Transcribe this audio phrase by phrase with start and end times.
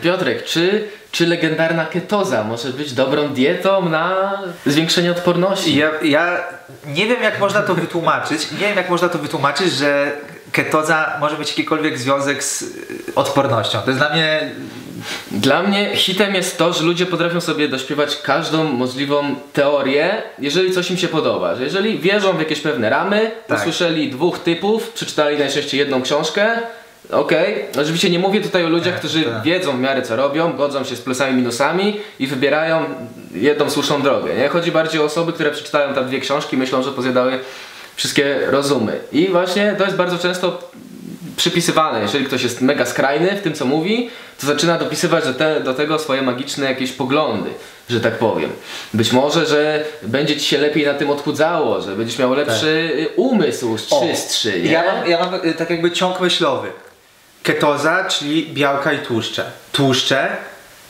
[0.00, 4.32] Piotrek, czy, czy legendarna ketoza może być dobrą dietą na
[4.66, 5.76] zwiększenie odporności?
[5.76, 6.44] Ja, ja
[6.86, 10.12] nie wiem jak można to wytłumaczyć, nie wiem jak można to wytłumaczyć, że
[10.52, 12.66] ketoza może mieć jakikolwiek związek z y,
[13.14, 13.78] odpornością.
[13.80, 14.50] To jest dla mnie
[15.30, 20.90] Dla mnie hitem jest to, że ludzie potrafią sobie dośpiewać każdą możliwą teorię, jeżeli coś
[20.90, 21.54] im się podoba.
[21.54, 23.58] Że jeżeli wierzą w jakieś pewne ramy, Tak.
[23.58, 26.50] usłyszeli dwóch typów, przeczytali najczęściej jedną książkę,
[27.12, 27.64] okej.
[27.80, 29.42] Oczywiście nie mówię tutaj o ludziach, którzy tak.
[29.42, 32.84] wiedzą w miarę co robią, godzą się z plusami i minusami i wybierają
[33.34, 34.34] jedną słuszną drogę.
[34.34, 34.48] Nie?
[34.48, 37.38] Chodzi bardziej o osoby, które przeczytają tam dwie książki, myślą, że pozjadały
[37.96, 39.00] wszystkie rozumy.
[39.12, 40.70] I właśnie to jest bardzo często
[41.36, 42.02] przypisywane.
[42.02, 45.74] Jeżeli ktoś jest mega skrajny w tym, co mówi, to zaczyna dopisywać do, te, do
[45.74, 47.50] tego swoje magiczne jakieś poglądy,
[47.90, 48.50] że tak powiem.
[48.94, 53.08] Być może, że będzie ci się lepiej na tym odchudzało, że będziesz miał lepszy y,
[53.16, 54.70] umysł, czystszy, nie?
[54.70, 56.68] Ja mam, ja mam y, tak jakby ciąg myślowy.
[57.42, 59.44] Ketoza, czyli białka i tłuszcze.
[59.72, 60.36] Tłuszcze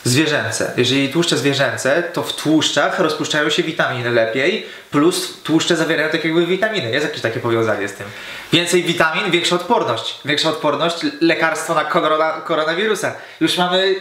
[0.05, 0.73] zwierzęce.
[0.77, 6.47] Jeżeli tłuszcze zwierzęce, to w tłuszczach rozpuszczają się witaminy lepiej, plus tłuszcze zawierają tak jakby
[6.47, 6.91] witaminy.
[6.91, 8.07] Jest jakieś takie powiązanie z tym.
[8.53, 10.21] Więcej witamin, większa odporność.
[10.25, 13.15] Większa odporność, lekarstwo na korona, koronawirusa.
[13.41, 13.95] Już mamy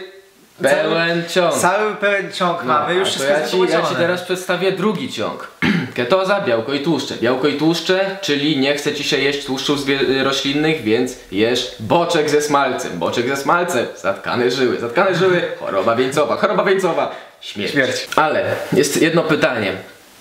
[0.62, 1.54] Pełen ciąg.
[1.54, 5.48] Cały pełen ciąg No, mamy, już wszystko ja ci, ja ci teraz przedstawię drugi ciąg.
[5.94, 7.14] Ketoza, białko i tłuszcze.
[7.22, 12.30] Białko i tłuszcze, czyli nie chce ci się jeść tłuszczów zwie- roślinnych, więc jesz boczek
[12.30, 12.98] ze smalcem.
[12.98, 14.80] Boczek ze smalcem, zatkane żyły.
[14.80, 17.72] Zatkane żyły, choroba wieńcowa, choroba wieńcowa, śmierć.
[17.72, 18.08] Śmierć.
[18.16, 19.72] Ale jest jedno pytanie.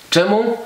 [0.10, 0.58] Czemu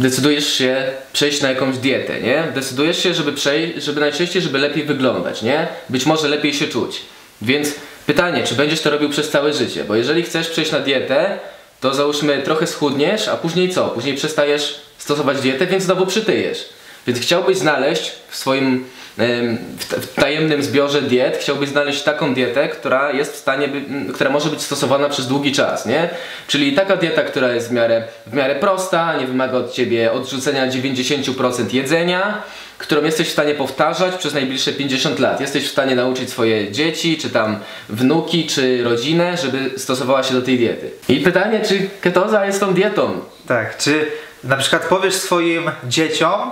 [0.00, 2.44] decydujesz się przejść na jakąś dietę, nie?
[2.54, 5.66] Decydujesz się, żeby przejść, żeby najczęściej, żeby lepiej wyglądać, nie?
[5.88, 7.00] Być może lepiej się czuć.
[7.42, 7.74] Więc
[8.08, 9.84] pytanie, czy będziesz to robił przez całe życie?
[9.84, 11.38] Bo jeżeli chcesz przejść na dietę,
[11.80, 13.88] to załóżmy trochę schudniesz, a później co?
[13.88, 16.68] Później przestajesz stosować dietę, więc znowu przytyjesz.
[17.06, 18.84] Więc chciałbyś znaleźć w swoim
[19.18, 24.50] w, tajemnym zbiorze diet, chciałbyś znaleźć taką dietę, która jest w stanie, by, która może
[24.50, 26.08] być stosowana przez długi czas, nie?
[26.46, 30.68] Czyli taka dieta, która jest w miarę, w miarę prosta, nie wymaga od ciebie odrzucenia
[30.68, 32.42] 90% jedzenia,
[32.78, 35.40] którą jesteś w stanie powtarzać przez najbliższe 50 lat.
[35.40, 40.42] Jesteś w stanie nauczyć swoje dzieci, czy tam wnuki, czy rodzinę, żeby stosowała się do
[40.42, 40.90] tej diety.
[41.08, 43.20] I pytanie, czy ketoza jest tą dietą?
[43.46, 44.06] Tak, czy
[44.44, 46.50] na przykład powiesz swoim dzieciom,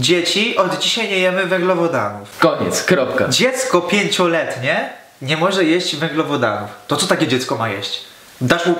[0.00, 2.38] dzieci, od dzisiaj nie jemy węglowodanów.
[2.38, 3.28] Koniec, kropka.
[3.28, 4.90] Dziecko pięcioletnie
[5.22, 6.70] nie może jeść węglowodanów.
[6.86, 8.00] To co takie dziecko ma jeść?
[8.40, 8.74] Dasz mu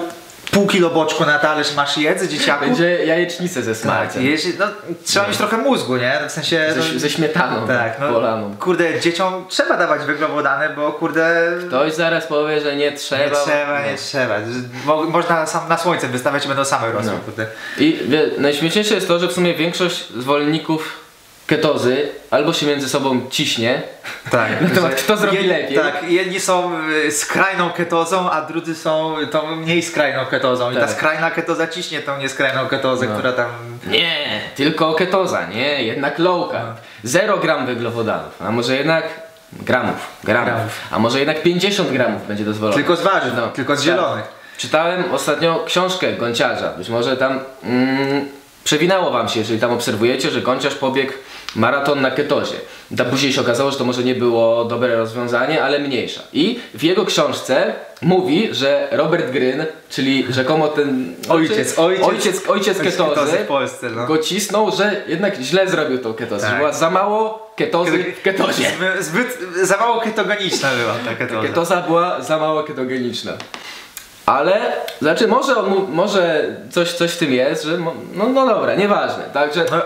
[0.51, 2.65] pół kilo boczku na talerz, masz jedz, dzieciaku?
[2.65, 4.27] Będzie jajecznicę ze Tak, smalcem.
[4.27, 4.67] jeśli, no,
[5.05, 6.21] trzeba mieć trochę mózgu, nie?
[6.29, 6.75] W sensie...
[6.77, 8.57] no, Ze, ze śmietaną tak, no, polaną.
[8.57, 11.53] kurde, dzieciom trzeba dawać węglowodany, bo kurde...
[11.69, 13.37] Ktoś zaraz powie, że nie Nie trzeba.
[13.45, 14.37] trzeba, nie trzeba.
[14.85, 17.19] Mo, można sam na słońce wystawiać będą same rosły, No.
[17.25, 17.47] kurde.
[17.79, 21.00] I wie, najśmieszniejsze jest to, że w sumie większość zwolenników
[21.55, 23.83] ketozy albo się między sobą ciśnie,
[24.31, 24.61] Tak.
[24.61, 25.77] Na temat, kto zrobi jedni- lepiej.
[25.77, 26.73] Tak, jedni są
[27.07, 30.71] y, skrajną ketozą, a drudzy są tą mniej skrajną ketozą.
[30.71, 30.91] I ta Tak.
[30.91, 33.13] skrajna ketoza ciśnie tą nieskrajną ketozę, No.
[33.15, 33.47] która tam...
[33.87, 36.77] nie, tylko ketoza, nie, jednak low carb.
[37.05, 39.05] Zero gram węglowodanów, a może jednak
[39.53, 40.73] gramów, gramów, Gramów.
[40.91, 42.77] a może jednak 50 gramów będzie dozwolone.
[42.77, 43.85] Tylko z warzyw, No, tylko z tak.
[43.87, 44.25] zielonych.
[44.57, 46.69] Czytałem ostatnio książkę Gonciarza.
[46.79, 48.29] Być może tam mm,
[48.71, 51.13] przewinęło wam się, jeżeli tam obserwujecie, że Gonciarz pobiegł
[51.57, 52.55] maraton na ketozie.
[52.97, 56.21] Tam później się okazało, że to może nie było dobre rozwiązanie, ale mniejsza.
[56.33, 62.79] I w jego książce mówi, że Robert Gryn, czyli rzekomo ten Ojciec, ojciec- ojciec, ojciec
[62.79, 64.07] ketozy, ketozy w Polsce, no.
[64.07, 66.51] go cisnął, że jednak źle zrobił tą ketozę, Tak.
[66.51, 68.71] że była za mało ketozy w ketozie.
[69.01, 71.49] Zbyt, zbyt za mało ketogeniczna była ta ketoza.
[71.49, 73.33] Ketoza była za mało ketogeniczna.
[74.31, 77.79] Ale, znaczy może, on, może coś, coś w tym jest, że
[78.15, 79.25] no, no dobra, nieważne.
[79.33, 79.77] Także No,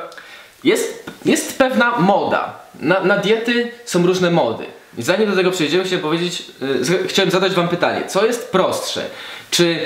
[0.65, 2.53] jest, jest pewna moda.
[2.81, 4.65] Na, na diety są różne mody.
[4.99, 6.43] I zanim do tego przejdziemy, chciałem powiedzieć,
[6.91, 9.03] y, chciałem zadać wam pytanie, co jest prostsze?
[9.51, 9.79] Czy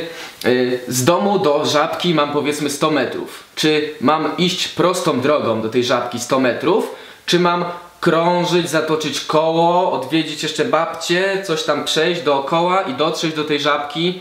[0.45, 3.45] y, z domu do żabki mam powiedzmy 100 metrów?
[3.55, 6.95] Czy mam iść prostą drogą do tej żabki 100 metrów?
[7.27, 7.65] Czy mam
[8.01, 14.21] krążyć, zatoczyć koło, odwiedzić jeszcze babcię, coś tam przejść dookoła i dotrzeć do tej żabki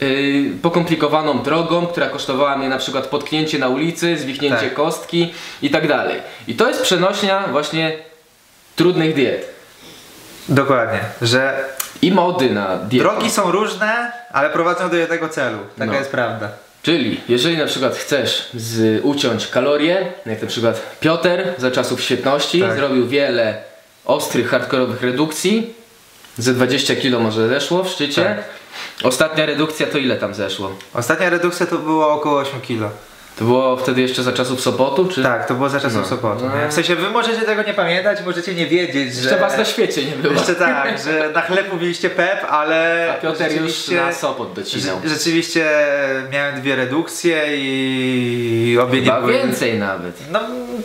[0.00, 0.08] yy,
[0.62, 4.74] pokomplikowaną drogą, która kosztowała mnie na przykład potknięcie na ulicy, zwichnięcie Tak.
[4.74, 6.20] kostki i tak dalej.
[6.48, 7.98] I to jest przenośnia właśnie
[8.76, 9.46] trudnych diet.
[10.48, 11.64] dokładnie, że
[12.02, 13.04] I mody na dietę.
[13.08, 15.58] drogi są różne, ale prowadzą do jednego celu.
[15.78, 15.98] Taka No.
[15.98, 16.48] jest prawda.
[16.82, 21.28] Czyli jeżeli na przykład chcesz z, uciąć kalorie, jak na przykład Piotr
[21.58, 22.76] za czasów świetności Tak.
[22.76, 23.62] zrobił wiele
[24.04, 25.74] ostrych, hardkorowych redukcji,
[26.38, 28.24] ze 20 kg może zeszło w szczycie.
[28.24, 28.44] Tak.
[29.02, 30.76] Ostatnia redukcja to ile tam zeszło?
[30.94, 32.90] Ostatnia redukcja to było około 8 kilo.
[33.38, 35.22] To było wtedy jeszcze za czasów Sopotu, czy?
[35.22, 36.06] Tak, to było za czasów No.
[36.06, 36.44] Sopotu.
[36.46, 36.62] No.
[36.62, 36.68] Nie?
[36.68, 39.20] W sensie wy możecie tego nie pamiętać, możecie nie wiedzieć, że...
[39.20, 40.34] Jeszcze was na świecie nie było.
[40.34, 43.08] Jeszcze tak, że na chleb mówiliście Pep, ale...
[43.18, 44.96] A Piotr już na Sopot docinał.
[45.04, 45.70] Rze- Rzeczywiście
[46.32, 49.32] miałem dwie redukcje i obie nie Chyba były...
[49.32, 50.30] więcej nawet.
[50.30, 50.40] No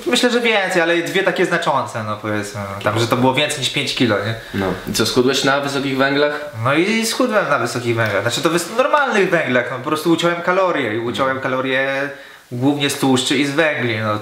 [0.05, 2.61] myślę, że więcej, ale dwie takie znaczące, no powiedzmy.
[2.83, 4.35] Tam, że to było więcej niż 5 kilo, nie?
[4.53, 4.65] No.
[4.89, 6.39] I co, schudłeś na wysokich węglach?
[6.63, 8.21] No i schudłem na wysokich węglach.
[8.21, 12.09] Znaczy to w normalnych węglach, no po prostu uciąłem kalorie i uciąłem kalorie
[12.51, 14.19] głównie z tłuszczy i z węgli, no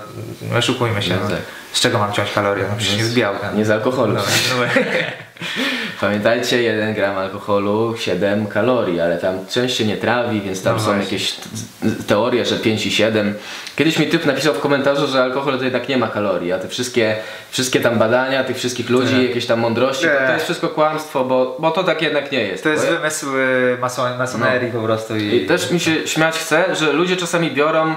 [0.51, 1.13] nie oszukujmy się.
[1.15, 1.29] No No.
[1.29, 1.39] tak.
[1.73, 2.63] Z czego mam ciąć kalorie?
[2.69, 3.51] No przecież nie z białka.
[3.51, 4.13] Nie z alkoholu.
[4.13, 4.65] No, no,
[6.01, 10.79] Pamiętajcie, 1 gram alkoholu, 7 kalorii, ale tam część się nie trawi, więc tam No
[10.79, 11.03] są właśnie.
[11.03, 11.35] jakieś
[12.07, 13.33] teorie, że 5 i 7.
[13.75, 16.67] Kiedyś mi typ napisał w komentarzu, że alkohol to jednak nie ma kalorii, a te
[16.67, 17.15] wszystkie,
[17.51, 19.23] wszystkie tam badania tych wszystkich ludzi, Nie.
[19.23, 22.63] jakieś tam mądrości, to, to jest wszystko kłamstwo, bo, bo to tak jednak nie jest.
[22.63, 23.25] To jest wymysł
[23.81, 25.35] mason, masonerii po prostu i...
[25.35, 27.95] I też mi się śmiać chce, że ludzie czasami biorą,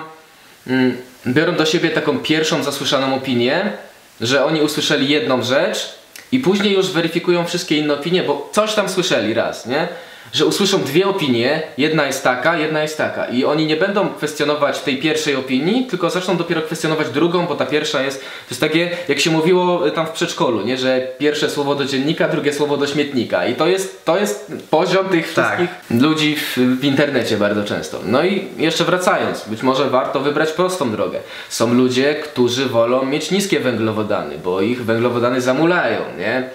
[1.27, 3.73] biorą do siebie taką pierwszą zasłyszaną opinię,
[4.21, 5.95] że oni usłyszeli jedną rzecz
[6.33, 9.89] i później już weryfikują wszystkie inne opinie, bo coś tam słyszeli raz, nie?
[10.33, 14.81] Że usłyszą dwie opinie, jedna jest taka, jedna jest taka i oni nie będą kwestionować
[14.81, 18.91] tej pierwszej opinii, tylko zaczną dopiero kwestionować drugą, bo ta pierwsza jest, to jest takie
[19.09, 20.77] jak się mówiło y, tam w przedszkolu, nie?
[20.77, 25.09] Że pierwsze słowo do dziennika, drugie słowo do śmietnika i to jest, to jest poziom
[25.09, 25.47] tych Tak.
[25.47, 28.01] wszystkich ludzi w, w internecie bardzo często.
[28.05, 31.19] No i jeszcze wracając, być może warto wybrać prostą drogę.
[31.49, 36.49] Są ludzie, którzy wolą mieć niskie węglowodany, bo ich węglowodany zamulają, nie?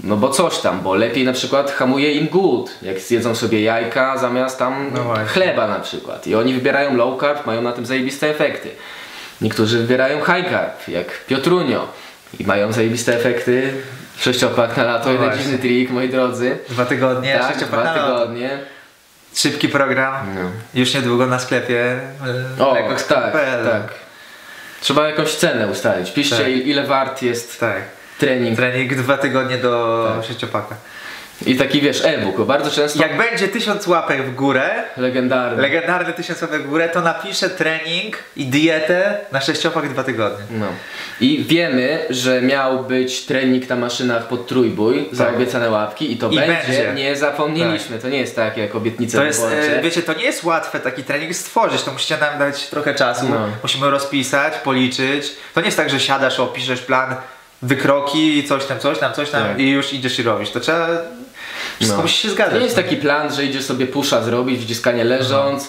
[0.00, 4.18] No bo coś tam, bo lepiej na przykład hamuje im głód, jak zjedzą sobie jajka
[4.18, 6.26] zamiast tam No chleba na przykład.
[6.26, 8.70] I oni wybierają low carb, mają na tym zajebiste efekty.
[9.40, 11.88] Niektórzy wybierają high carb, jak Piotrunio.
[12.40, 13.72] I mają zajebiste efekty.
[14.18, 15.42] Sześciopak na lato, No jeden właśnie.
[15.44, 16.58] dziwny trik, moi drodzy.
[16.68, 18.58] Dwa tygodnie, tak, sześciopak dwa tygodnie.
[19.34, 20.14] Szybki program.
[20.34, 20.40] No.
[20.74, 22.00] Już niedługo na sklepie.
[22.58, 22.76] y, O,
[23.08, 23.32] tak,
[23.70, 23.82] tak.
[24.80, 26.10] Trzeba jakąś cenę ustalić.
[26.10, 26.46] Piszcie Tak.
[26.46, 27.82] il- ile wart jest Tak.
[28.18, 28.56] Trening.
[28.56, 30.24] Trening dwa tygodnie do Tak.
[30.26, 30.76] sześciopaka.
[31.46, 35.62] I taki wiesz, e-book, bo bardzo często Jak będzie tysiąc łapek w górę, legendarny.
[35.62, 40.44] legendarny tysiąc łapek w górę, to napiszę trening i dietę na sześciopak dwa tygodnie.
[40.50, 40.66] No.
[41.20, 45.34] I wiemy, że miał być trening na maszynach pod trójbój za Tak.
[45.36, 46.52] obiecane łapki i to I będzie.
[46.54, 46.92] będzie.
[46.94, 47.98] Nie zapomnieliśmy.
[47.98, 49.78] To nie jest tak jak obietnice To jest, wyborcze.
[49.78, 53.28] e, wiecie, to nie jest łatwe taki trening stworzyć, to musicie nam dać trochę czasu,
[53.28, 53.36] No.
[53.62, 55.32] musimy rozpisać, policzyć.
[55.54, 57.14] To nie jest tak, że siadasz, opiszesz plan,
[57.62, 59.58] wykroki, coś tam, coś tam, coś tam Tak.
[59.60, 60.50] i już idziesz i robisz.
[60.50, 60.88] To trzeba,
[61.76, 62.02] wszystko No.
[62.02, 62.54] musi się To zgadzać.
[62.58, 65.68] nie jest taki plan, że idziesz sobie pusza zrobić, wciskanie leżąc,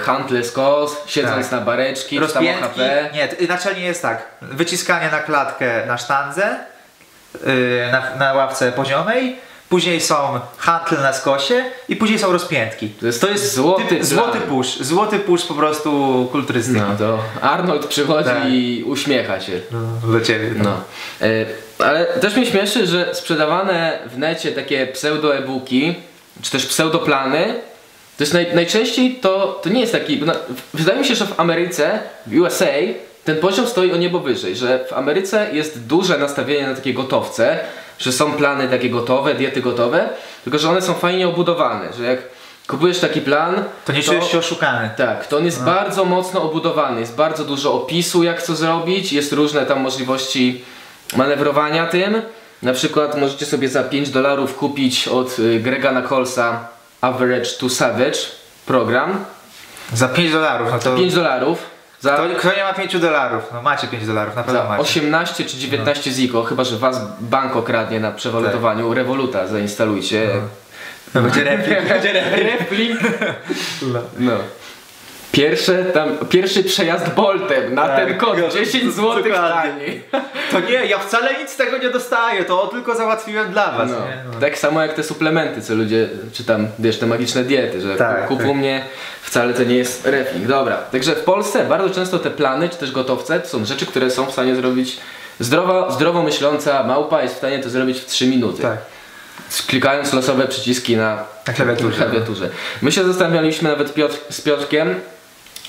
[0.00, 1.60] handle z kos, siedząc Tak.
[1.60, 3.10] na bareczki, czy tam Rozpiętki, OHP.
[3.40, 6.56] nie, naczelnie jest tak, wyciskanie na klatkę na sztandze,
[7.46, 9.36] yy, na, na ławce poziomej,
[9.70, 12.88] później są hantle na skosie i później są rozpiętki.
[13.20, 14.04] To jest złoty plan.
[14.04, 16.80] złoty push, złoty push po prostu kulturystyki.
[16.80, 18.48] No to Arnold przychodzi Tak.
[18.48, 19.60] i uśmiecha się.
[19.70, 20.50] No, do ciebie.
[20.56, 20.80] No.
[21.20, 21.46] E,
[21.78, 25.94] ale też mnie śmieszy, że sprzedawane w necie takie pseudo e-booki,
[26.42, 27.54] czy też pseudoplany,
[28.16, 30.20] to jest naj, najczęściej to, to nie jest taki.
[30.26, 30.32] No,
[30.74, 32.66] wydaje mi się, że w Ameryce, w USA,
[33.24, 37.58] ten poziom stoi o niebo wyżej, że w Ameryce jest duże nastawienie na takie gotowce,
[38.00, 40.08] że są plany takie gotowe, diety gotowe,
[40.44, 42.18] tylko że one są fajnie obudowane, że jak
[42.66, 44.90] kupujesz taki plan, To nie czujesz się oszukany.
[44.96, 49.32] tak, to on jest bardzo mocno obudowany, jest bardzo dużo opisu jak co zrobić, jest
[49.32, 50.64] różne tam możliwości
[51.16, 52.22] manewrowania tym.
[52.62, 56.68] Na przykład możecie sobie za 5 dolarów kupić od y, Grega Colesa
[57.00, 58.18] Average to Savage
[58.66, 59.24] program.
[59.92, 60.96] Za 5 dolarów, no to...
[60.96, 61.58] 5 dolarów
[62.00, 63.44] za, Kto, kto nie ma 5 dolarów?
[63.52, 64.82] No macie 5 dolarów, na pewno za macie.
[64.82, 70.30] 18 czy 19 ziko, chyba że was bank okradnie na przewalutowaniu, Revoluta zainstalujcie.
[71.14, 72.60] No, będzie replik, będzie replik.
[72.60, 73.00] Replik.
[74.18, 74.32] No.
[75.32, 79.30] Pierwsze, tam, pierwszy przejazd Boltem na Tak, ten kod go- 10 zł dokładnie.
[79.62, 80.02] taniej.
[80.52, 83.90] To nie, ja wcale nic z tego nie dostaję, to tylko załatwiłem dla was.
[83.90, 83.96] No.
[84.34, 84.40] No.
[84.40, 88.26] Tak samo jak te suplementy, co ludzie, czy tam, wiesz, te magiczne diety, że Tak,
[88.28, 88.56] kup u tak.
[88.56, 88.84] mnie
[89.22, 90.46] wcale to nie jest refling.
[90.46, 94.10] Dobra, także w Polsce bardzo często te plany, czy też gotowce, to są rzeczy, które
[94.10, 95.00] są w stanie zrobić
[95.40, 98.62] zdrowo, zdrowo myśląca małpa jest w stanie to zrobić w 3 minuty.
[98.62, 98.78] Tak.
[99.66, 101.96] Klikając losowe przyciski na, Na klawiaturze.
[101.96, 102.48] klawiaturze.
[102.82, 104.94] My się zastanawialiśmy nawet Piotr, z Piotrkiem,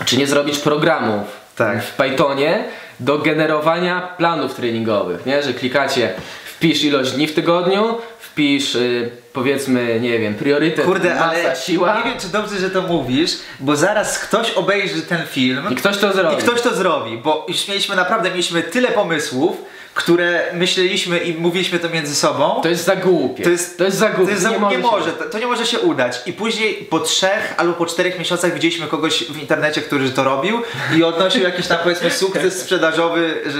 [0.06, 1.84] czy nie zrobić programów Tak.
[1.84, 2.64] w Pythonie
[3.00, 5.44] do generowania planów treningowych, nie?
[5.44, 6.14] Że klikacie
[6.46, 11.98] wpisz ilość dni w tygodniu, wpisz y, powiedzmy, nie wiem, priorytet Kurde, masa, ale siła
[11.98, 15.98] nie wiem czy dobrze, że to mówisz, bo zaraz ktoś obejrzy ten film i ktoś
[15.98, 16.36] to zrobi.
[16.36, 19.58] i ktoś to zrobi, bo już mieliśmy naprawdę, mieliśmy tyle pomysłów,
[19.94, 22.60] które myśleliśmy i mówiliśmy to między sobą.
[22.64, 23.44] To jest za głupie.
[23.44, 24.26] To jest, to jest za głupie.
[24.26, 26.22] To jest za, nie, się- może, to, to nie może się udać.
[26.26, 30.62] I później po trzech albo po czterech miesiącach widzieliśmy kogoś w internecie, który to robił
[30.98, 33.52] i odnosił jakiś tam powiedzmy sukces sprzedażowy, że,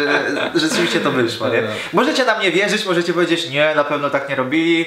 [0.56, 1.50] że rzeczywiście to wyszło.
[1.50, 1.64] Nie?
[1.94, 4.86] Możecie nam nie wierzyć, możecie powiedzieć, nie, na pewno tak nie robili.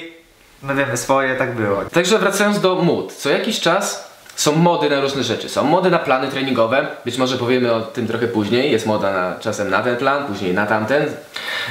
[0.63, 1.81] My wiemy swoje, tak było.
[1.85, 3.13] Także wracając do mód.
[3.13, 5.49] Co jakiś czas są mody na różne rzeczy.
[5.49, 6.87] Są mody na plany treningowe.
[7.05, 8.71] Być może powiemy o tym trochę później.
[8.71, 11.05] Jest moda na, czasem na ten plan, później na tamten.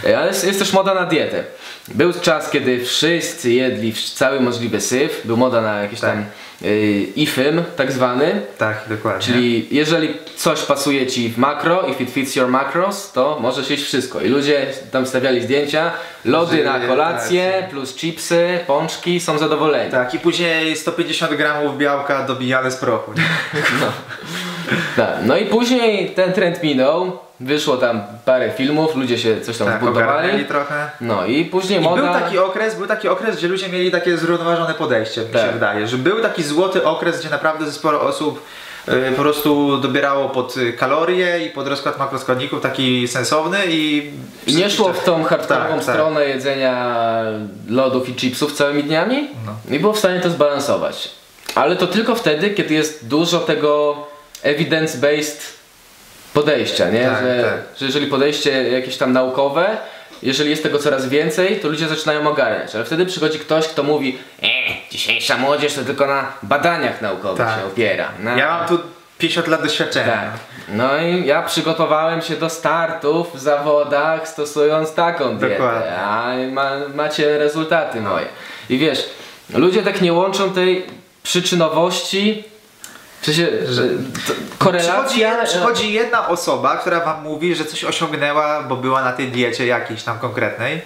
[0.06, 1.44] E, Ale jest, jest też moda na dietę.
[1.88, 5.20] Był czas, kiedy wszyscy jedli cały możliwy syf.
[5.24, 6.10] Był moda na jakiś Tak.
[6.10, 6.24] tam
[6.68, 8.40] y, IFIM tak zwany.
[8.58, 9.22] Tak, dokładnie.
[9.26, 13.84] Czyli jeżeli coś pasuje ci w makro, if it fits your macros, to możesz jeść
[13.84, 14.20] wszystko.
[14.20, 15.90] I ludzie tam stawiali zdjęcia,
[16.24, 17.70] lody Że- na kolację, tak.
[17.70, 19.90] plus chipsy, pączki, są zadowoleni.
[19.90, 23.12] Tak, i później 150 gramów białka dobijane z prochu.
[23.12, 23.22] Nie?
[24.96, 25.08] Tak.
[25.24, 29.82] No i później ten trend minął, wyszło tam parę filmów, ludzie się coś tam Tak,
[29.82, 30.44] zbudowali.
[30.44, 30.90] trochę.
[31.00, 32.02] No i później I moda...
[32.02, 35.42] był taki okres, był taki okres, gdzie ludzie mieli takie zrównoważone podejście, mi Tak.
[35.42, 38.42] się wydaje, że był taki złoty okres, gdzie naprawdę sporo osób
[38.88, 44.10] y, po prostu dobierało pod kalorie i pod rozkład makroskładników taki sensowny i
[44.46, 45.94] nie szło w tą hardkorową Tak, tak.
[45.94, 46.96] stronę jedzenia
[47.68, 49.76] lodów i chipsów całymi dniami No.
[49.76, 51.10] i było w stanie to zbalansować.
[51.54, 53.96] Ale to tylko wtedy, kiedy jest dużo tego
[54.42, 55.52] evidence-based
[56.34, 57.04] podejścia, nie?
[57.04, 57.78] Tak, że, tak.
[57.78, 59.76] że jeżeli podejście jakieś tam naukowe,
[60.22, 62.74] jeżeli jest tego coraz więcej, to ludzie zaczynają ogarniać.
[62.74, 64.46] Ale wtedy przychodzi ktoś, kto mówi e,
[64.90, 67.58] dzisiejsza młodzież to tylko na badaniach naukowych Tak.
[67.60, 68.08] się opiera.
[68.18, 68.78] Na, Ja mam tu
[69.18, 70.06] 50 lat doświadczenia.
[70.12, 70.30] tak.
[70.68, 75.96] No i ja przygotowałem się do startów w zawodach stosując taką dietę, Dokładnie.
[75.96, 78.26] a ma, macie rezultaty moje.
[78.70, 79.04] I wiesz,
[79.54, 80.86] ludzie tak nie łączą tej
[81.24, 82.44] przyczynowości,
[83.24, 85.44] sensie, że to- Przychodzi, korelacja...
[85.44, 90.02] przychodzi jedna osoba, która wam mówi, że coś osiągnęła, bo była na tej diecie jakiejś
[90.02, 90.82] tam konkretnej.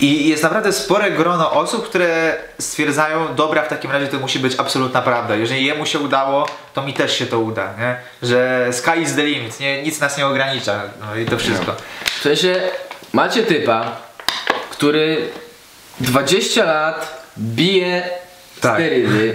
[0.00, 4.52] I jest naprawdę spore grono osób, które stwierdzają, dobra, w takim razie to musi być
[4.58, 5.36] absolutna prawda.
[5.36, 7.96] Jeżeli jemu się udało, to mi też się to uda, nie?
[8.28, 9.82] Że sky is the limit, nie?
[9.82, 10.82] nic nas nie ogranicza.
[11.00, 11.74] No i to wszystko.
[12.18, 12.62] W sensie,
[13.12, 13.96] macie typa,
[14.70, 15.28] który
[16.00, 18.10] 20 lat bije
[18.60, 18.74] Tak.
[18.74, 19.34] sterydy,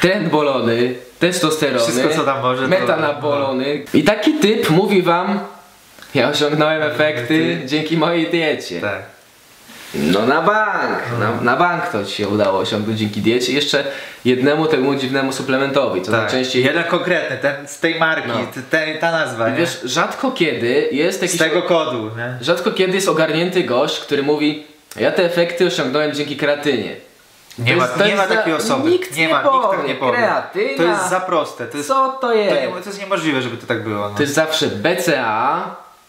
[0.00, 3.84] trendbolony, testosterony, Wszystko, co tam może, to- metanabolony.
[3.94, 5.40] I taki typ mówi wam,
[6.14, 8.80] ja osiągnąłem efekty dzięki mojej diecie.
[8.80, 9.02] Tak.
[9.94, 13.52] No na bank, na, na bank to ci się udało osiągnąć dzięki diecie.
[13.52, 13.84] Jeszcze
[14.24, 16.20] jednemu temu dziwnemu suplementowi, co tak.
[16.20, 16.64] najczęściej...
[16.64, 18.62] Jeden konkretny, ten z tej marki, No.
[18.70, 19.56] te, ta nazwa, nie?
[19.56, 21.38] Wiesz, rzadko kiedy jest z jakiś...
[21.38, 22.36] tego kodu, nie?
[22.40, 26.96] Rzadko kiedy jest ogarnięty gość, który mówi ja te efekty osiągnąłem dzięki kreatynie.
[27.60, 28.90] Nie To ma, to nie ma takiej osoby.
[28.90, 29.88] nikt nie nie ma, nikt tak powie.
[29.88, 30.12] nie powie.
[30.18, 30.76] Kreatyna.
[30.76, 31.66] To jest za proste.
[31.66, 32.54] To jest, Co to to, jest?
[32.62, 34.08] nie, to jest niemożliwe, żeby to tak było.
[34.08, 34.14] No.
[34.14, 35.62] To jest zawsze BCA,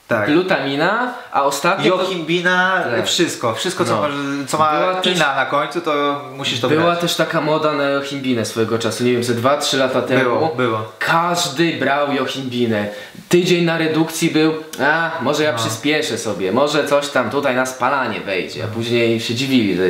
[0.08, 0.26] Tak.
[0.32, 3.06] glutamina, a ostatnio to Jochimbina, Tak.
[3.08, 3.54] wszystko.
[3.56, 4.02] Wszystko, co, No.
[4.02, 4.14] może,
[4.48, 7.00] co ma Była też- na końcu, to musisz to była brać.
[7.00, 10.24] też taka moda na jochimbinę swojego czasu, nie wiem, ze 2-3 lata temu.
[10.24, 10.82] Było, było.
[11.00, 12.88] Każdy brał jochimbinę.
[13.30, 14.54] Tydzień na redukcji był,
[14.84, 15.50] a może No.
[15.50, 19.84] ja przyspieszę sobie, może coś tam tutaj na spalanie wejdzie, a później się dziwili, że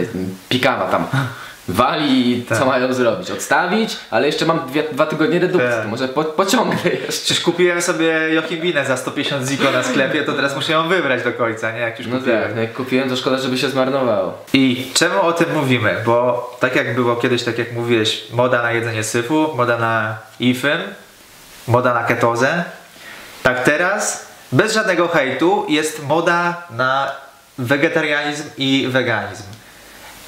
[0.50, 1.06] pikawa tam
[1.68, 2.68] wali i co Tak.
[2.68, 3.32] mają zrobić?
[3.32, 3.98] Odstawić?
[4.12, 5.84] Ale jeszcze mam dwie, dwa tygodnie redukcji, Tak.
[5.84, 7.08] to może po, pociągnę jeszcze.
[7.08, 11.34] Przecież kupiłem sobie Jochimbinę za 150 ziko na sklepie, to teraz muszę ją wybrać do
[11.34, 11.80] końca, nie?
[11.80, 12.44] Jak już No kupiłem.
[12.44, 14.46] tak, no jak kupiłem to szkoda, żeby się zmarnowało.
[14.54, 15.96] I czemu o tym mówimy?
[16.06, 20.82] Bo tak jak było kiedyś, tak jak mówiłeś, moda na jedzenie syfu, moda na ifym,
[21.68, 22.64] moda na ketozę,
[23.44, 27.12] tak teraz, bez żadnego hejtu, jest moda na
[27.58, 29.44] wegetarianizm i weganizm.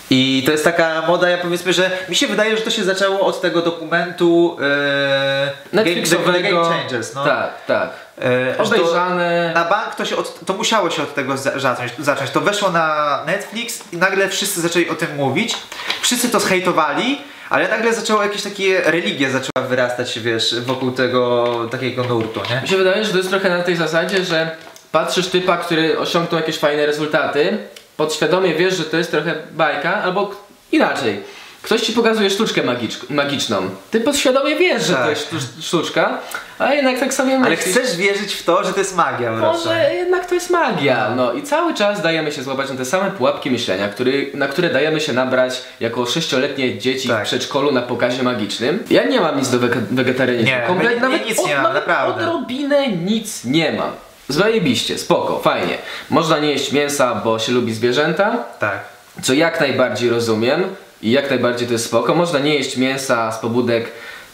[0.10, 3.20] I to jest taka moda, ja powiedzmy, że mi się wydaje, że to się zaczęło
[3.20, 6.32] od tego dokumentu e, Netflixowego.
[6.32, 7.14] Game, The Game Changers.
[7.16, 7.24] No.
[7.26, 7.90] Tak, tak.
[8.22, 9.52] E, że to- Obejrzane.
[9.56, 12.30] na bank to się od, to musiało się od tego za- zacząć, zacząć.
[12.32, 15.56] To weszło na Netflix i nagle wszyscy zaczęli o tym mówić.
[16.02, 22.04] Wszyscy to zhejtowali, ale nagle zaczęło jakieś takie religie zaczęła wyrastać, wiesz, wokół tego takiego
[22.04, 22.62] nurtu, nie?
[22.62, 24.56] Mi się wydaje, że to jest trochę na tej zasadzie, że
[24.92, 27.58] patrzysz typa, który osiągnął jakieś fajne rezultaty,
[27.98, 30.32] podświadomie wiesz, że to jest trochę bajka, albo
[30.72, 31.22] inaczej.
[31.62, 33.70] Ktoś ci pokazuje sztuczkę magicz- magiczną.
[33.92, 35.04] Ty podświadomie wiesz, że Tak.
[35.04, 36.18] to jest sztu- sztuczka,
[36.60, 37.76] a jednak tak sobie Ale myślisz.
[37.76, 39.32] chcesz wierzyć w to, że to jest magia.
[39.32, 41.10] Może jednak to jest magia.
[41.16, 44.70] No i cały czas dajemy się złapać na te same pułapki myślenia, który, na które
[44.70, 47.20] dajemy się nabrać jako sześcioletnie dzieci Tak.
[47.24, 48.84] w przedszkolu na pokazie magicznym.
[48.90, 50.52] Ja nie mam nic do wege- wegetarianizmu.
[50.52, 52.24] Nie, Kompletnie, my- nawet nic od, nie mam, naprawdę.
[52.30, 53.92] odrobinę nic nie mam.
[54.30, 55.78] Zajebiście, spoko, fajnie.
[56.10, 58.80] Można nie jeść mięsa, bo się lubi zwierzęta, Tak.
[59.22, 60.64] co jak najbardziej rozumiem
[61.02, 62.16] i jak najbardziej to jest spoko.
[62.16, 63.92] Można nie jeść mięsa z pobudek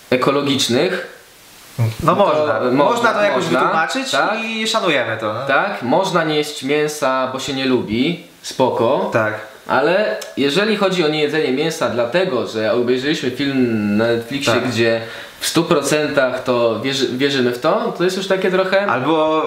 [0.09, 1.19] ekologicznych,
[2.03, 2.45] No, to można.
[2.59, 3.13] można, można.
[3.13, 4.43] to jakoś można, wytłumaczyć tak.
[4.45, 5.33] i szanujemy to.
[5.33, 5.45] No.
[5.47, 9.09] Tak, można nie jeść mięsa, bo się nie lubi, spoko.
[9.13, 9.33] Tak.
[9.67, 14.67] Ale jeżeli chodzi o niejedzenie mięsa, dlatego że obejrzeliśmy film na Netflixie, Tak.
[14.67, 15.01] gdzie
[15.39, 18.85] w 100% to wierzy, wierzymy w to, to jest już takie trochę.
[18.85, 19.43] Albo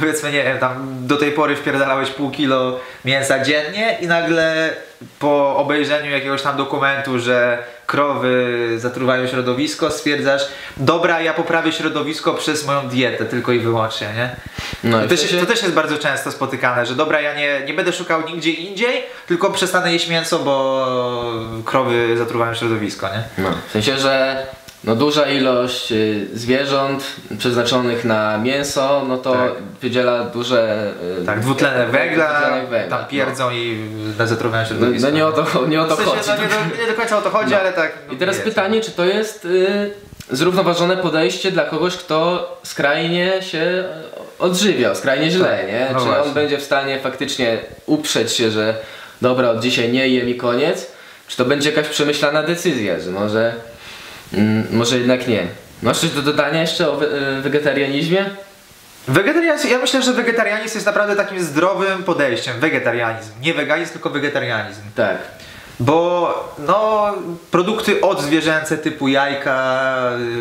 [0.00, 4.70] powiedzmy, nie wiem, tam do tej pory wpierdalałeś pół kilo mięsa dziennie i nagle
[5.18, 10.42] po obejrzeniu jakiegoś tam dokumentu, że krowy zatruwają środowisko, stwierdzasz,
[10.76, 14.36] dobra, ja poprawię środowisko przez moją dietę tylko i wyłącznie, nie?
[14.84, 17.74] No, To też, sensie- to też jest bardzo często spotykane, że dobra, ja nie, nie
[17.74, 20.86] będę szukał nigdzie indziej, tylko przestanę jeść mięso, bo
[21.64, 23.44] krowy zatruwają środowisko, nie?
[23.44, 24.46] No, w sensie, że
[24.86, 27.04] no duża ilość y, zwierząt
[27.38, 29.52] przeznaczonych na mięso, no to Tak.
[29.82, 30.90] wydziela duże...
[31.22, 33.78] y, Tak, dwutlenek węgla, węgla, tam pierdzą i
[34.24, 35.08] zatruwają No, środowisko.
[35.10, 36.28] no nie o to, nie o to W sensie, chodzi.
[36.28, 37.60] no, nie, do, nie do końca o to chodzi, No.
[37.60, 37.92] ale tak.
[38.08, 39.90] no, I teraz pytanie, czy to jest y,
[40.30, 43.84] zrównoważone podejście dla kogoś, kto skrajnie się
[44.38, 45.88] odżywiał, skrajnie źle, Tak, nie?
[45.92, 46.22] no czy właśnie.
[46.24, 48.74] on będzie w stanie faktycznie uprzeć się, że
[49.22, 50.86] dobra, od dzisiaj nie jem i koniec?
[51.28, 53.52] Czy to będzie jakaś przemyślana decyzja, że może,
[54.32, 55.46] mm, może jednak nie?
[55.82, 58.24] Masz coś do dodania jeszcze o we, y, wegetarianizmie?
[59.08, 62.60] Wegetarianizm, ja myślę, że wegetarianizm jest naprawdę takim zdrowym podejściem.
[62.60, 63.30] Wegetarianizm.
[63.40, 64.80] Nie weganizm, tylko wegetarianizm.
[64.94, 65.18] Tak.
[65.80, 67.04] Bo no,
[67.50, 69.90] produkty odzwierzęce typu jajka,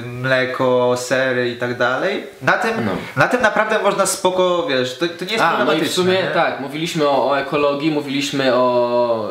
[0.06, 2.92] mleko, sery i tak dalej, na tym, No.
[3.16, 5.90] na tym naprawdę można spoko, wiesz, to, to nie jest A, no i problematyczne.
[5.90, 6.32] w sumie nie?
[6.34, 9.30] tak, mówiliśmy o, o ekologii, mówiliśmy o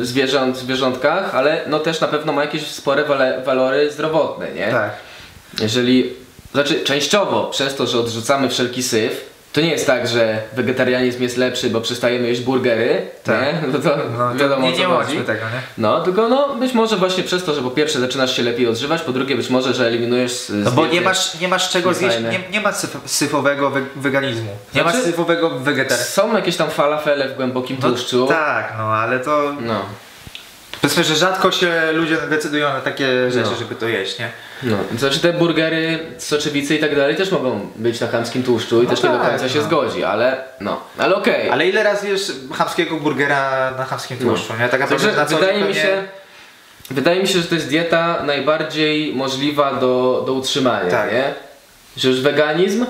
[0.00, 4.68] y, zwierząt, zwierzątkach, ale no też na pewno ma jakieś spore wale, walory zdrowotne, nie?
[4.70, 4.90] Tak.
[5.60, 6.12] Jeżeli,
[6.52, 11.36] znaczy częściowo przez to, że odrzucamy wszelki syf, to nie jest tak, że wegetarianizm jest
[11.36, 13.42] lepszy, bo przestajemy jeść burgery, Tak.
[13.42, 13.68] nie?
[13.72, 15.16] No to No, wiadomo nie, nie chodzi.
[15.18, 15.60] tego, nie?
[15.78, 19.02] No, tylko no być może właśnie przez to, że po pierwsze zaczynasz się lepiej odżywać,
[19.02, 22.16] po drugie być może, że eliminujesz z, No bo nie masz, nie masz czego zjeść,
[22.20, 24.50] nie, nie ma syf, syfowego we, weganizmu.
[24.74, 26.10] Nie Znaczy- ma syfowego wegetaryzmu.
[26.12, 28.26] Są jakieś tam falafele w głębokim No, tłuszczu.
[28.26, 29.80] tak, no ale to No.
[30.86, 33.56] Powiedzmy, że rzadko się ludzie decydują na takie rzeczy, No.
[33.56, 34.30] żeby to jeść, nie?
[34.62, 38.84] No, znaczy te burgery, soczewice i tak dalej też mogą być na chamskim tłuszczu i
[38.84, 39.64] No też nie do tak, końca się no.
[39.64, 41.50] zgodzi, ale no, ale okej.
[41.50, 44.68] Ale ile raz jesz chamskiego burgera na chamskim tłuszczu, nie?
[44.68, 46.02] Tak naprawdę Także na co wydaje mi się,
[46.90, 51.12] wydaje mi się, że to jest dieta najbardziej możliwa do, do utrzymania, Tak.
[51.12, 51.34] nie?
[51.96, 52.86] Że już weganizm,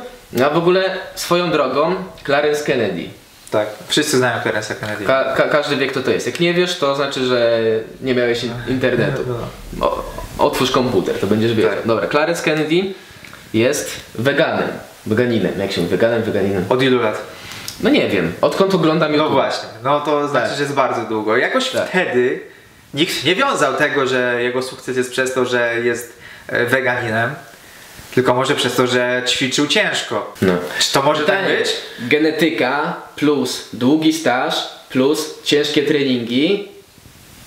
[0.46, 3.08] a w ogóle swoją drogą Clarence Kennedy.
[3.50, 5.04] Tak, wszyscy znają Clarence'a Kennedy.
[5.04, 6.26] Ka ka każdy wie kto to jest.
[6.26, 7.60] Jak nie wiesz, to znaczy, że
[8.02, 9.22] nie miałeś in- internetu.
[9.78, 9.86] No.
[9.86, 10.04] O,
[10.38, 11.70] otwórz komputer, to będziesz wiedział.
[11.72, 11.86] Tak.
[11.86, 12.94] Dobra, Clarence Kennedy
[13.54, 14.68] jest weganem.
[15.06, 15.90] Weganinem, jak się mówi?
[15.90, 16.64] Weganem, weganinem.
[16.68, 17.22] Od ilu lat?
[17.80, 19.28] No nie wiem, odkąd oglądam YouTube.
[19.28, 20.56] No właśnie, no to znaczy, Tak.
[20.56, 21.36] że jest bardzo długo.
[21.36, 21.88] Jakoś Tak.
[21.88, 22.40] wtedy
[22.94, 27.30] nikt nie wiązał tego, że jego sukces jest przez to, że jest e, weganinem,
[28.16, 30.34] tylko może przez to, że ćwiczył ciężko.
[30.42, 30.52] No.
[30.78, 31.76] Czy to może tak Pytanie, być?
[32.00, 34.54] Genetyka plus długi staż
[34.90, 36.68] plus ciężkie treningi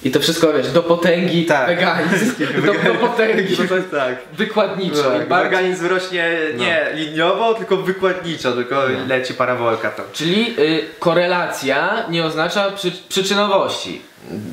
[0.03, 1.67] i to wszystko wiesz, do potęgi Tak.
[1.67, 2.33] weganizm.
[2.65, 4.15] do, do potęgi, no jest tak.
[4.33, 5.03] wykładniczo.
[5.11, 9.05] Tak, bardziej- rośnie nie liniowo, tylko wykładniczo, tylko No.
[9.07, 10.03] leci parabolka to.
[10.13, 14.01] Czyli y, korelacja nie oznacza przy, przyczynowości.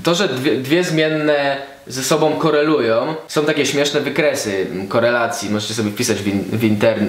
[0.02, 5.90] To, że dwie, dwie zmienne ze sobą korelują, są takie śmieszne wykresy korelacji, możecie sobie
[5.90, 6.58] wpisać w, in, w,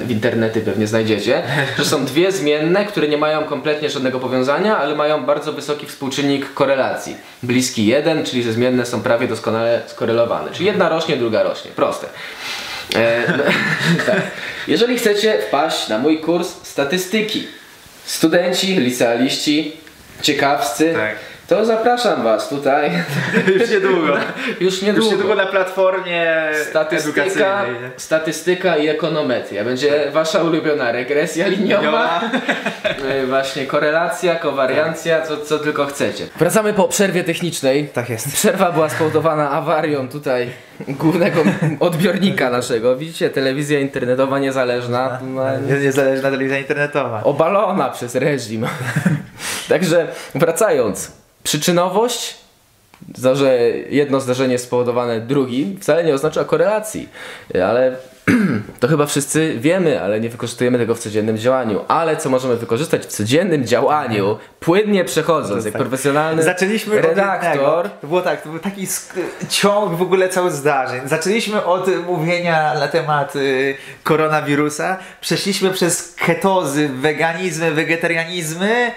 [0.08, 1.44] w internety, pewnie znajdziecie,
[1.78, 6.54] że są dwie zmienne, które nie mają kompletnie żadnego powiązania, ale mają bardzo wysoki współczynnik
[6.54, 7.16] korelacji.
[7.44, 10.52] Bliski jeden, czyli że zmienne są prawie doskonale skorelowane.
[10.52, 11.72] Czyli jedna rośnie, druga rośnie.
[11.72, 12.08] Proste.
[12.96, 13.44] E, no,
[14.08, 14.22] tak.
[14.68, 17.48] Jeżeli chcecie wpaść na mój kurs statystyki,
[18.06, 19.78] studenci, licealiści,
[20.22, 21.16] ciekawscy, Tak.
[21.48, 22.92] To zapraszam Was tutaj
[23.60, 24.14] Już niedługo.
[24.60, 25.12] już Już niedługo.
[25.12, 26.28] niedługo na platformie
[26.70, 27.82] Statystyka, edukacyjnej.
[27.82, 27.90] nie?
[27.98, 29.64] statystyka i ekonometria.
[29.64, 31.82] Będzie Wasza ulubiona regresja liniowa.
[31.82, 32.22] Liniowa.
[33.10, 36.28] E, Właśnie korelacja, kowariancja, co, co tylko chcecie.
[36.40, 37.88] Wracamy po przerwie technicznej.
[37.94, 38.34] Tak jest.
[38.34, 40.50] Przerwa była spowodowana awarią tutaj
[40.88, 41.42] głównego
[41.80, 42.96] odbiornika naszego.
[42.98, 45.20] Widzicie, telewizja internetowa niezależna.
[45.24, 47.24] no, Nie- Niezależna telewizja internetowa.
[47.24, 48.68] obalona przez reżim.
[49.70, 51.12] Także wracając,
[51.48, 52.36] przyczynowość,
[53.24, 53.58] to, że
[53.90, 57.10] jedno zdarzenie spowodowane drugim, wcale nie oznacza korelacji,
[57.66, 57.96] ale
[58.80, 61.86] to chyba wszyscy wiemy, ale nie wykorzystujemy tego w codziennym działaniu.
[61.88, 65.82] Ale co możemy wykorzystać w codziennym działaniu, płynnie przechodząc, jak tak.
[65.82, 67.86] profesjonalny Zaczęliśmy redaktor.
[67.86, 68.02] od.
[68.02, 68.88] To było tak, to był taki
[69.50, 71.02] ciąg w ogóle całych zdarzeń.
[71.06, 78.92] Zaczęliśmy od mówienia na temat y, koronawirusa, przeszliśmy przez ketozy, weganizmy, wegetarianizmy.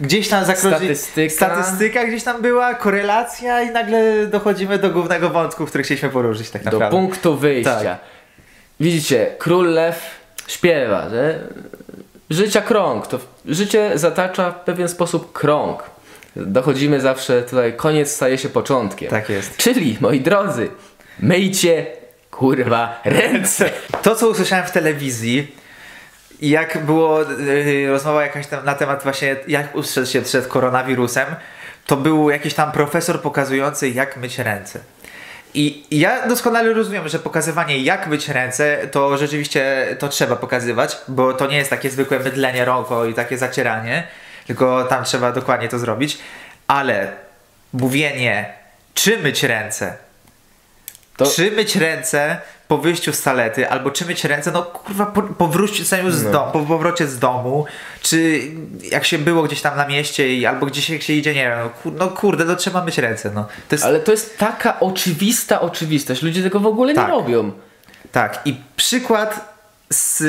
[0.00, 0.76] Gdzieś tam zakroczy...
[0.76, 1.34] Statystyka.
[1.34, 6.64] statystyka gdzieś tam była, korelacja i nagle dochodzimy do głównego wątku, który chcieliśmy poruszyć tak
[6.64, 6.90] Do naprawdę.
[6.96, 7.80] punktu wyjścia.
[7.80, 7.98] Tak.
[8.80, 10.10] widzicie, król lew
[10.46, 11.38] śpiewa, że
[12.30, 15.82] życia krąg, to życie zatacza w pewien sposób krąg.
[16.36, 19.10] Dochodzimy zawsze tutaj, koniec staje się początkiem.
[19.10, 19.56] Tak jest.
[19.56, 20.70] Czyli, moi drodzy,
[21.20, 21.86] myjcie
[22.30, 23.70] kurwa ręce.
[24.02, 25.56] To, co usłyszałem w telewizji,
[26.50, 31.26] jak było yy, rozmowa jakaś tam na temat właśnie, jak ustrzec się przed koronawirusem,
[31.86, 34.80] to był jakiś tam profesor pokazujący, jak myć ręce.
[35.54, 40.98] I i ja doskonale rozumiem, że pokazywanie jak myć ręce, to rzeczywiście to trzeba pokazywać,
[41.08, 44.06] bo to nie jest takie zwykłe mydlenie rąk i takie zacieranie,
[44.46, 46.18] tylko tam trzeba dokładnie to zrobić.
[46.66, 47.12] Ale
[47.72, 48.52] mówienie,
[48.94, 49.96] czy myć ręce,
[51.16, 55.22] To- czy myć ręce po wyjściu z talety, albo czy myć ręce, no kurwa, po,
[55.22, 56.30] po wróceniu z No.
[56.32, 57.64] domu, po powrocie z domu,
[58.02, 58.40] czy
[58.90, 61.58] jak się było gdzieś tam na mieście, i, albo gdzieś jak się idzie, nie wiem,
[61.64, 63.46] no, kur, no kurde, no trzeba myć ręce, no.
[63.68, 66.22] To jest, Ale to jest taka oczywista oczywistość.
[66.22, 67.06] Ludzie tego w ogóle Tak.
[67.08, 67.52] nie robią.
[68.12, 69.54] tak, i przykład
[69.90, 70.22] z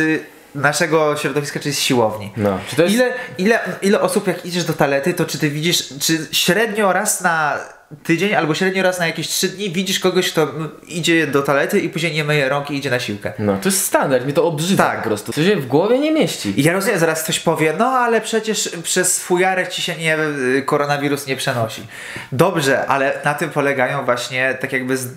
[0.56, 2.32] naszego środowiska, czyli z siłowni.
[2.38, 2.60] No.
[2.69, 2.96] Czy to jest...
[2.96, 7.22] Ile, ile, ile osób jak idziesz do talety, to czy ty widzisz, czy średnio raz
[7.22, 7.58] na
[8.04, 11.80] tydzień, albo średnio raz na jakieś trzy dni widzisz kogoś, kto mm, idzie do talety
[11.80, 13.34] i później nie myje rąk i idzie na siłkę.
[13.39, 14.98] No, to jest standard, mnie to obrzydza Tak.
[14.98, 15.34] po prostu.
[15.34, 16.54] To się w głowie nie mieści.
[16.60, 20.63] I ja rozumiem, zaraz ktoś powie, no ale przecież przez fujarek ci się nie, y,
[20.65, 21.88] koronawirus nie przenosi.
[22.32, 25.08] Dobrze, ale na tym polegają właśnie tak jakby z,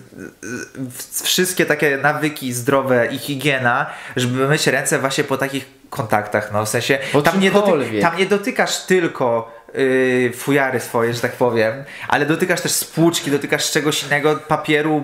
[0.99, 6.65] z, wszystkie takie nawyki zdrowe i higiena, żeby myć ręce właśnie po takich kontaktach, no
[6.65, 11.83] w sensie tam nie, doty, tam nie dotykasz tylko yy, fujary swoje, że tak powiem,
[12.07, 15.03] ale dotykasz też spłuczki, dotykasz czegoś innego, papieru,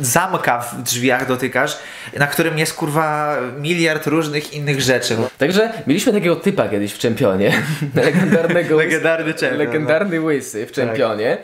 [0.00, 1.78] zamka w drzwiach dotykasz,
[2.18, 5.16] na którym jest kurwa miliard różnych innych rzeczy.
[5.38, 7.52] Także mieliśmy takiego typa kiedyś w czempionie.
[7.94, 8.76] Legendarnego.
[8.76, 9.64] Legendarny czempion, no.
[9.64, 11.38] Legendarny łysy w czempionie.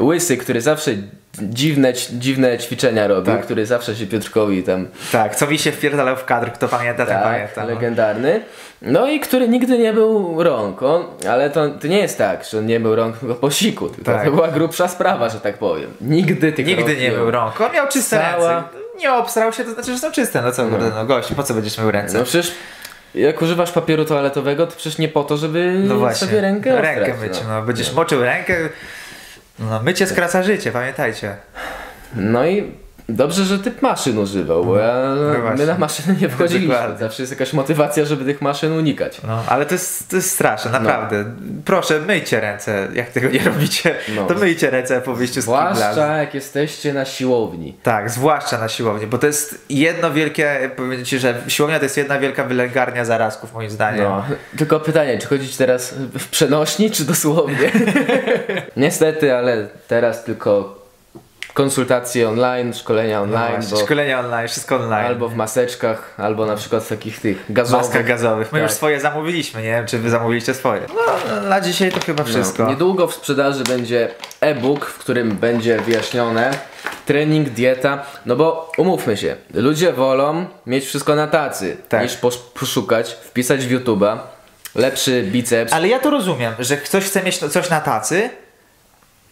[0.00, 0.90] Łysy, który zawsze
[1.42, 3.44] dziwne, dziwne ćwiczenia robił, Tak.
[3.44, 4.86] który zawsze się Piotrkowi tam.
[5.12, 7.62] Tak, co mi się wpierdalał w kadr, kto pamięta, ten Tak, pamięta.
[7.62, 7.68] No.
[7.68, 8.40] legendarny.
[8.82, 10.82] No i który nigdy nie był rąk.
[10.82, 13.88] On, ale to, to nie jest tak, że on nie był rąk po siku.
[13.88, 14.24] Tak.
[14.24, 15.90] To była grubsza sprawa, że tak powiem.
[16.00, 17.57] Nigdy tych Nigdy rąk nie był rąk.
[17.60, 18.68] On miał czyste Cała- ręce.
[18.98, 20.42] Nie obstrał się, to znaczy, że są czyste.
[20.42, 22.18] No co, kurde, no gość, po co będziesz mył ręce?
[22.18, 22.54] No przecież
[23.14, 27.00] jak używasz papieru toaletowego, to przecież nie po to, żeby No właśnie, sobie rękę rękę
[27.12, 27.62] ostrać, myć, no.
[27.62, 28.56] Będziesz moczył rękę,
[29.58, 31.36] no mycie skraca życie, pamiętajcie.
[32.14, 32.72] No i
[33.08, 36.74] dobrze, że typ maszyn używał, bo ja, No my na maszyny nie wchodziliśmy.
[36.74, 36.98] Dokładnie.
[36.98, 39.20] Zawsze jest jakaś motywacja, żeby tych maszyn unikać.
[39.26, 41.24] No, ale to jest, to jest straszne, naprawdę.
[41.64, 44.26] Proszę, myjcie ręce, jak tego nie robicie, No.
[44.26, 45.44] to myjcie ręce po wyjściu z.
[45.44, 47.76] Zwłaszcza jak jesteście na siłowni.
[47.82, 51.96] Tak, zwłaszcza na siłowni, bo to jest jedno wielkie, powiem ci, że siłownia to jest
[51.96, 54.04] jedna wielka wylęgarnia zarazków moim zdaniem.
[54.04, 54.24] No.
[54.58, 57.70] Tylko pytanie, czy chodzić teraz w przenośni, czy dosłownie?
[58.76, 60.77] Niestety, ale teraz tylko
[61.62, 65.06] konsultacje online, szkolenia No online, właśnie, bo Szkolenia online, wszystko online.
[65.06, 67.86] albo w maseczkach, albo na przykład w takich tych gazowych.
[67.86, 68.52] maskach gazowych.
[68.52, 68.68] My Tak.
[68.68, 70.80] już swoje zamówiliśmy, nie wiem czy wy zamówiliście swoje.
[70.94, 72.62] No, na dzisiaj to chyba wszystko.
[72.64, 74.08] No, niedługo w sprzedaży będzie
[74.40, 76.50] e-book, w którym będzie wyjaśnione
[77.06, 82.02] trening, dieta, no bo umówmy się, ludzie wolą mieć wszystko na tacy, Tak.
[82.02, 84.16] niż pos- poszukać, wpisać w YouTube'a
[84.74, 85.72] lepszy biceps.
[85.72, 88.30] Ale ja to rozumiem, że ktoś chce mieć no- coś na tacy,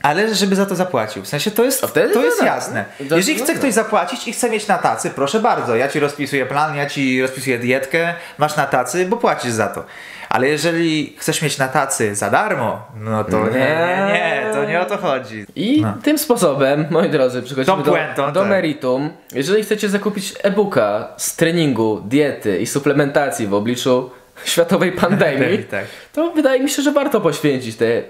[0.06, 1.22] ale żeby za to zapłacił.
[1.22, 1.80] W sensie to jest,
[2.14, 2.46] to jest tak.
[2.46, 2.84] jasne.
[3.08, 3.56] To- Jeżeli chce tak.
[3.56, 7.22] ktoś zapłacić i chce mieć na tacy, proszę bardzo, ja ci rozpisuję plan, ja ci
[7.22, 9.84] rozpisuję dietkę, masz na tacy, bo płacisz za to.
[10.28, 14.80] Ale jeżeli chcesz mieć na tacy za darmo, no to nie, nie, nie, to nie
[14.80, 15.46] o to chodzi.
[15.56, 15.94] I No.
[16.02, 18.48] tym sposobem, moi drodzy, przechodzimy do, puentą, do tak.
[18.50, 19.10] meritum.
[19.32, 24.10] Jeżeli chcecie zakupić e-booka z treningu, diety i suplementacji w obliczu
[24.44, 25.84] światowej pandemii, Tak.
[26.12, 28.02] to wydaje mi się, że warto poświęcić te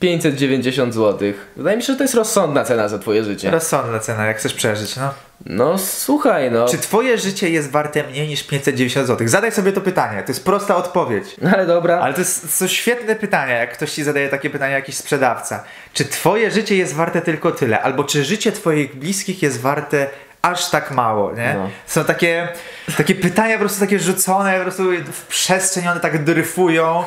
[0.00, 1.32] 590 zł.
[1.56, 3.50] Wydaje mi się, że to jest rozsądna cena za twoje życie.
[3.50, 5.14] Rozsądna cena, jak chcesz przeżyć, no.
[5.46, 6.68] No słuchaj, no.
[6.68, 9.28] Czy twoje życie jest warte mniej niż 590 zł?
[9.28, 11.24] Zadaj sobie to pytanie, to jest prosta odpowiedź.
[11.42, 11.98] No ale dobra.
[12.00, 15.64] Ale to jest to świetne pytanie, jak ktoś ci zadaje takie pytanie, jakiś sprzedawca.
[15.92, 17.82] Czy twoje życie jest warte tylko tyle?
[17.82, 20.06] Albo czy życie twoich bliskich jest warte
[20.42, 21.54] aż tak mało, nie?
[21.54, 21.70] No.
[21.86, 22.48] Są takie,
[22.96, 27.04] takie pytania po prostu takie rzucone po prostu w przestrzeń, one tak dryfują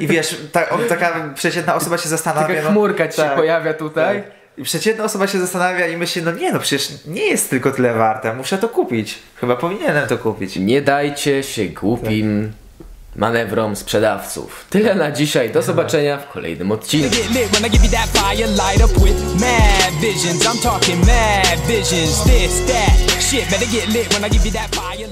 [0.00, 2.48] i wiesz, ta, o, taka przeciętna osoba się zastanawia.
[2.48, 4.22] Taka no, chmurka ci się tak, pojawia tutaj.
[4.22, 4.42] tak.
[4.58, 7.94] I przeciętna osoba się zastanawia i myśli, no nie no, przecież nie jest tylko tyle
[7.94, 9.18] warte, muszę to kupić.
[9.40, 10.56] Chyba powinienem to kupić.
[10.56, 12.52] Nie dajcie się głupim
[13.16, 14.66] manewrom sprzedawców.
[14.70, 15.50] Tyle na dzisiaj.
[15.50, 17.16] Do zobaczenia w kolejnym odcinku.
[17.16, 20.46] get lit when I give you that fire, light up with mad visions.
[20.46, 23.22] I'm talking mad visions, this, that.
[23.22, 25.11] Shit, better get lit when I give you that fire.